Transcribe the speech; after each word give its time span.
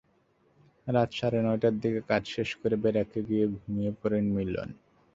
রাত 0.87 1.09
সাড়ে 1.13 1.39
নয়টার 1.45 1.75
দিকে 1.81 2.01
কাজ 2.09 2.23
শেষ 2.35 2.49
করে 2.59 2.75
ব্যারাকে 2.83 3.19
গিয়ে 3.27 3.45
ঘুমিয়ে 3.55 3.91
পড়েন 3.99 4.25
মিলন। 4.35 4.69